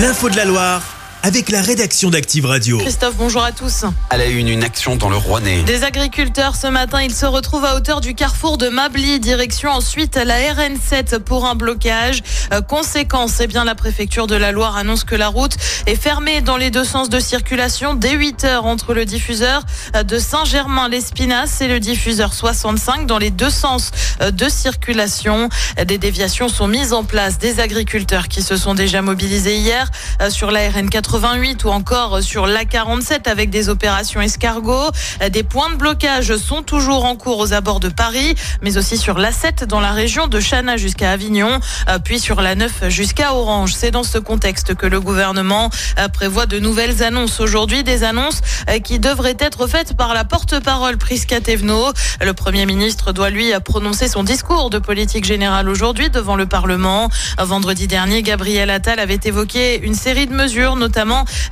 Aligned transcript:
L'info 0.00 0.30
de 0.30 0.36
la 0.36 0.46
Loire 0.46 0.89
avec 1.22 1.50
la 1.50 1.60
rédaction 1.60 2.10
d'Active 2.10 2.46
Radio. 2.46 2.78
Christophe, 2.78 3.16
bonjour 3.16 3.42
à 3.42 3.52
tous. 3.52 3.84
À 4.08 4.16
la 4.16 4.26
une, 4.26 4.48
une 4.48 4.64
action 4.64 4.96
dans 4.96 5.10
le 5.10 5.16
Rouennais. 5.16 5.62
Des 5.64 5.84
agriculteurs 5.84 6.56
ce 6.56 6.66
matin, 6.66 7.02
ils 7.02 7.14
se 7.14 7.26
retrouvent 7.26 7.64
à 7.64 7.76
hauteur 7.76 8.00
du 8.00 8.14
carrefour 8.14 8.56
de 8.56 8.68
Mably, 8.68 9.20
direction 9.20 9.70
ensuite 9.70 10.16
la 10.16 10.38
RN7 10.38 11.18
pour 11.18 11.46
un 11.46 11.54
blocage. 11.54 12.22
Euh, 12.52 12.62
conséquence, 12.62 13.40
eh 13.40 13.46
bien 13.46 13.64
la 13.64 13.74
préfecture 13.74 14.26
de 14.26 14.34
la 14.34 14.50
Loire 14.50 14.76
annonce 14.76 15.04
que 15.04 15.14
la 15.14 15.28
route 15.28 15.56
est 15.86 15.96
fermée 15.96 16.40
dans 16.40 16.56
les 16.56 16.70
deux 16.70 16.84
sens 16.84 17.10
de 17.10 17.20
circulation 17.20 17.94
dès 17.94 18.12
8 18.12 18.44
heures 18.44 18.64
entre 18.64 18.94
le 18.94 19.04
diffuseur 19.04 19.62
euh, 19.96 20.02
de 20.02 20.18
Saint-Germain-l'Espinasse 20.18 21.60
et 21.60 21.68
le 21.68 21.80
diffuseur 21.80 22.32
65 22.32 23.06
dans 23.06 23.18
les 23.18 23.30
deux 23.30 23.50
sens 23.50 23.90
euh, 24.22 24.30
de 24.30 24.48
circulation. 24.48 25.48
Des 25.86 25.98
déviations 25.98 26.48
sont 26.48 26.68
mises 26.68 26.92
en 26.92 27.04
place 27.04 27.38
des 27.38 27.60
agriculteurs 27.60 28.28
qui 28.28 28.42
se 28.42 28.56
sont 28.56 28.74
déjà 28.74 29.02
mobilisés 29.02 29.56
hier 29.56 29.90
sur 30.30 30.50
la 30.50 30.68
RN4 30.68 31.09
88 31.10 31.64
ou 31.64 31.70
encore 31.70 32.22
sur 32.22 32.46
l'A47 32.46 33.28
avec 33.28 33.50
des 33.50 33.68
opérations 33.68 34.20
escargots. 34.20 34.92
Des 35.32 35.42
points 35.42 35.68
de 35.70 35.74
blocage 35.74 36.36
sont 36.36 36.62
toujours 36.62 37.04
en 37.04 37.16
cours 37.16 37.38
aux 37.38 37.52
abords 37.52 37.80
de 37.80 37.88
Paris, 37.88 38.36
mais 38.62 38.76
aussi 38.76 38.96
sur 38.96 39.18
l'A7 39.18 39.64
dans 39.64 39.80
la 39.80 39.90
région 39.90 40.28
de 40.28 40.38
Chana 40.38 40.76
jusqu'à 40.76 41.10
Avignon, 41.10 41.58
puis 42.04 42.20
sur 42.20 42.40
la 42.40 42.54
9 42.54 42.90
jusqu'à 42.90 43.34
Orange. 43.34 43.74
C'est 43.74 43.90
dans 43.90 44.04
ce 44.04 44.18
contexte 44.18 44.76
que 44.76 44.86
le 44.86 45.00
gouvernement 45.00 45.68
prévoit 46.12 46.46
de 46.46 46.60
nouvelles 46.60 47.02
annonces 47.02 47.40
aujourd'hui, 47.40 47.82
des 47.82 48.04
annonces 48.04 48.40
qui 48.84 49.00
devraient 49.00 49.36
être 49.40 49.66
faites 49.66 49.96
par 49.96 50.14
la 50.14 50.22
porte-parole 50.22 50.96
Prisca 50.96 51.40
Thévenot. 51.40 51.92
Le 52.24 52.34
Premier 52.34 52.66
ministre 52.66 53.10
doit 53.10 53.30
lui 53.30 53.50
prononcer 53.64 54.06
son 54.06 54.22
discours 54.22 54.70
de 54.70 54.78
politique 54.78 55.24
générale 55.24 55.68
aujourd'hui 55.68 56.08
devant 56.08 56.36
le 56.36 56.46
Parlement. 56.46 57.10
Vendredi 57.36 57.88
dernier, 57.88 58.22
Gabriel 58.22 58.70
Attal 58.70 59.00
avait 59.00 59.18
évoqué 59.24 59.80
une 59.82 59.96
série 59.96 60.28
de 60.28 60.34
mesures, 60.34 60.76
notamment 60.76 60.99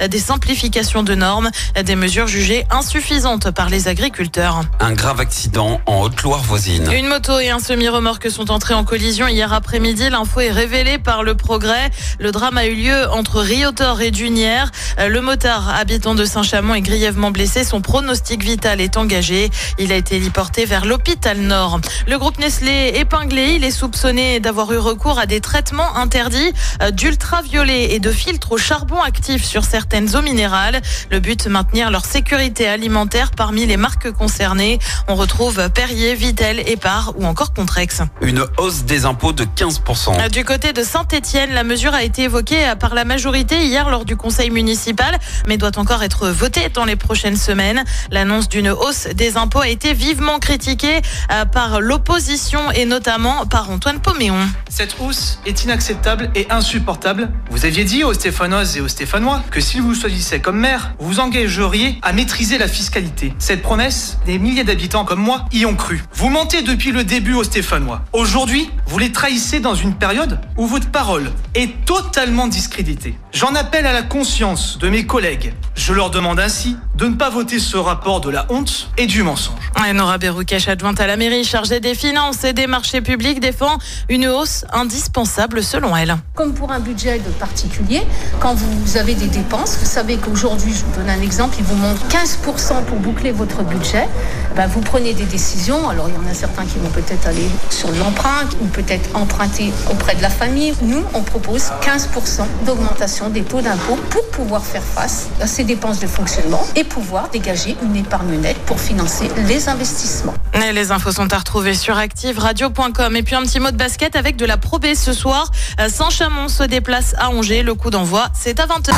des 0.09 0.19
simplifications 0.19 1.03
de 1.03 1.15
normes, 1.15 1.51
des 1.83 1.97
mesures 1.97 2.27
jugées 2.27 2.67
insuffisantes 2.71 3.51
par 3.51 3.69
les 3.71 3.89
agriculteurs. 3.89 4.63
Un 4.81 4.93
grave 4.93 5.21
accident 5.21 5.81
en 5.87 6.03
Haute-Loire 6.03 6.43
voisine. 6.43 6.91
Une 6.93 7.09
moto 7.09 7.39
et 7.39 7.51
un 7.51 7.59
semi-remorque 7.59 8.31
sont 8.31 8.51
entrés 8.51 8.75
en 8.75 8.85
collision 8.85 9.27
hier 9.29 9.53
après-midi. 9.53 10.11
L'info 10.11 10.41
est 10.41 10.51
révélée 10.51 10.99
par 10.99 11.23
le 11.23 11.35
progrès. 11.35 11.91
Le 12.19 12.33
drame 12.33 12.59
a 12.59 12.67
eu 12.67 12.75
lieu 12.75 13.11
entre 13.11 13.41
Riotor 13.41 14.01
et 14.01 14.11
Dunière. 14.11 14.71
Le 14.99 15.21
motard 15.21 15.69
habitant 15.75 16.15
de 16.15 16.25
Saint-Chamond 16.25 16.75
est 16.75 16.81
grièvement 16.81 17.31
blessé. 17.31 17.65
Son 17.65 17.81
pronostic 17.81 18.43
vital 18.43 18.81
est 18.81 18.97
engagé. 18.97 19.51
Il 19.79 19.93
a 19.93 19.97
été 19.97 20.17
héliporté 20.17 20.65
vers 20.65 20.85
l'hôpital 20.85 21.39
Nord. 21.39 21.81
Le 22.07 22.19
groupe 22.19 22.39
Nestlé 22.39 22.93
épinglé, 22.97 23.55
il 23.55 23.65
est 23.65 23.71
soupçonné 23.71 24.41
d'avoir 24.41 24.73
eu 24.73 24.79
recours 24.79 25.19
à 25.19 25.27
des 25.27 25.41
traitements 25.41 25.97
interdits 25.97 26.53
d'ultraviolet 26.93 27.95
et 27.95 28.01
de 28.01 28.11
filtres 28.11 28.53
au 28.53 28.59
charbon 28.59 29.01
actif 29.01 29.38
sur 29.45 29.65
certaines 29.65 30.17
eaux 30.17 30.23
minérales. 30.23 30.81
Le 31.11 31.21
but, 31.21 31.47
maintenir 31.47 31.91
leur 31.91 32.05
sécurité 32.05 32.69
alimentaire 32.69 33.31
parmi 33.31 33.67
les 33.67 33.77
marques 33.77 34.11
concernées. 34.11 34.79
On 35.09 35.15
retrouve 35.15 35.69
Perrier, 35.71 36.15
Vitel, 36.15 36.61
Épar 36.69 37.15
ou 37.17 37.27
encore 37.27 37.53
Contrex. 37.53 38.03
Une 38.21 38.45
hausse 38.59 38.85
des 38.85 39.05
impôts 39.05 39.33
de 39.33 39.45
15%. 39.45 40.31
Du 40.31 40.45
côté 40.45 40.73
de 40.73 40.83
Saint-Etienne, 40.83 41.53
la 41.53 41.65
mesure 41.65 41.95
a 41.95 42.03
été 42.03 42.23
évoquée 42.23 42.73
par 42.79 42.95
la 42.95 43.05
majorité 43.05 43.67
hier 43.67 43.91
lors 43.91 44.05
du 44.05 44.17
conseil 44.17 44.51
municipal, 44.51 45.19
mais 45.47 45.57
doit 45.57 45.79
encore 45.79 46.03
être 46.03 46.29
votée 46.29 46.69
dans 46.69 46.85
les 46.85 46.97
prochaines 46.97 47.37
semaines. 47.37 47.85
L'annonce 48.11 48.49
d'une 48.49 48.71
hausse 48.71 49.09
des 49.15 49.37
impôts 49.37 49.61
a 49.61 49.69
été 49.69 49.95
vivement 49.95 50.39
critiquée 50.39 51.01
euh, 51.33 51.45
par 51.45 51.81
l'opposition 51.81 52.71
et 52.73 52.85
notamment 52.85 53.47
par 53.47 53.71
Antoine 53.71 54.01
Poméon. 54.01 54.39
Cette 54.69 54.97
hausse 55.01 55.41
est 55.47 55.65
inacceptable 55.65 56.31
et 56.35 56.47
insupportable. 56.51 57.31
Vous 57.51 57.65
aviez 57.65 57.85
dit 57.85 58.05
aux 58.05 58.15
Stéphanoises 58.15 58.77
et 58.77 58.81
aux 58.81 58.89
Stéphanois 58.89 59.28
que 59.51 59.61
si 59.61 59.81
vous 59.81 59.95
choisissez 59.95 60.41
comme 60.41 60.59
maire, 60.59 60.95
vous 60.99 61.09
vous 61.09 61.21
engageriez 61.21 61.99
à 62.03 62.13
maîtriser 62.13 62.59
la 62.59 62.69
fiscalité. 62.69 63.33
Cette 63.39 63.63
promesse, 63.63 64.19
des 64.27 64.39
milliers 64.39 64.65
d'habitants 64.65 65.05
comme 65.05 65.21
moi 65.21 65.45
y 65.53 65.67
ont 65.67 65.75
cru. 65.75 66.03
Vous 66.15 66.29
mentez 66.29 66.63
depuis 66.63 66.93
le 66.93 67.05
début 67.05 67.35
aux 67.35 67.45
Stéphanois. 67.45 68.03
Aujourd'hui, 68.13 68.71
vous 68.87 68.99
les 68.99 69.13
trahissez 69.13 69.61
dans 69.61 69.75
une 69.75 69.95
période 69.95 70.41
où 70.57 70.67
votre 70.67 70.91
parole 70.91 71.31
est 71.55 71.85
totalement 71.85 72.47
discréditée. 72.47 73.15
J'en 73.33 73.55
appelle 73.55 73.87
à 73.87 73.93
la 73.93 74.03
conscience 74.03 74.79
de 74.79 74.89
mes 74.89 75.07
collègues. 75.07 75.53
Je 75.75 75.93
leur 75.93 76.11
demande 76.11 76.41
ainsi 76.41 76.77
de 76.97 77.07
ne 77.07 77.15
pas 77.15 77.31
voter 77.31 77.59
ce 77.59 77.77
rapport 77.77 78.21
de 78.21 78.31
la 78.31 78.47
honte 78.51 78.91
et 78.97 79.07
du 79.07 79.23
mensonge. 79.23 79.71
Ouais, 79.81 79.93
Nora 79.93 80.19
Berroucache, 80.19 80.69
adjointe 80.69 81.01
à 81.01 81.07
la 81.07 81.17
mairie 81.17 81.45
chargée 81.45 81.81
des 81.81 81.95
finances 81.95 82.45
et 82.45 82.53
des 82.53 82.67
marchés 82.67 83.01
publics, 83.01 83.41
défend 83.41 83.79
une 84.09 84.27
hausse 84.27 84.65
indispensable 84.73 85.63
selon 85.63 85.97
elle. 85.97 86.17
Comme 86.35 86.55
pour 86.55 86.73
un 86.73 86.81
budget 86.81 87.19
de 87.19 87.31
particulier, 87.31 88.03
quand 88.41 88.55
vous 88.55 88.97
avez 88.97 89.15
des 89.19 89.27
dépenses, 89.27 89.77
vous 89.79 89.87
savez 89.87 90.17
qu'aujourd'hui, 90.17 90.73
je 90.73 90.85
vous 90.85 90.93
donne 90.97 91.11
un 91.11 91.21
exemple, 91.21 91.57
il 91.59 91.65
vous 91.65 91.77
manque 91.77 91.99
15% 92.09 92.85
pour 92.85 92.99
boucler 92.99 93.33
votre 93.33 93.63
budget, 93.63 94.09
ben 94.57 94.67
vous 94.67 94.81
prenez 94.81 95.13
des 95.13 95.25
décisions. 95.25 95.89
Alors 95.89 96.09
il 96.09 96.15
y 96.15 96.19
en 96.19 96.31
a 96.31 96.35
certains 96.35 96.65
qui 96.65 96.79
vont 96.79 96.89
peut-être 96.91 97.27
aller 97.27 97.49
sur 97.71 97.91
l'emprunt 97.93 98.49
ou 98.61 98.67
peut-être 98.67 99.15
emprunter 99.15 99.73
auprès 99.91 100.15
de 100.15 100.23
la 100.23 100.31
famille. 100.31 100.73
Nous, 100.83 101.03
on 101.15 101.23
propose 101.23 101.65
15% 101.83 102.43
d'augmentation 102.65 103.29
des 103.29 103.43
taux 103.43 103.61
d'impôt 103.61 103.99
pour 104.11 104.27
pouvoir 104.29 104.65
faire 104.65 104.83
face 104.83 105.29
à 105.41 105.47
ces 105.47 105.65
dépenses 105.65 105.99
de 106.01 106.07
fonctionnement 106.07 106.65
et 106.77 106.85
pouvoir 106.85 107.29
dégager 107.31 107.77
une 107.83 107.97
épargne 107.97 108.39
nette 108.41 108.59
pour 108.59 108.81
financer 108.81 109.29
les 109.47 109.69
investissements. 109.69 110.35
Les 110.73 110.91
infos 110.93 111.13
sont 111.13 111.33
à 111.33 111.39
retrouver 111.39 111.75
sur 111.75 111.97
activeradio.com. 111.97 113.17
Et 113.17 113.23
puis 113.23 113.35
un 113.35 113.43
petit 113.43 113.61
mot 113.61 113.71
de 113.71 113.77
basket 113.77 114.17
avec 114.17 114.37
de 114.37 114.45
la 114.45 114.57
Pro 114.57 114.79
B 114.79 114.87
ce 114.95 115.13
soir. 115.13 115.51
Saint-Chamond 115.89 116.49
se 116.49 116.63
déplace 116.63 117.15
à 117.19 117.31
Angers. 117.31 117.63
Le 117.63 117.75
coup 117.75 117.91
d'envoi, 117.91 118.29
c'est 118.35 118.61
à 118.61 118.67
20h. 118.67 118.98